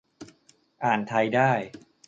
[0.83, 1.51] อ่านไทยได้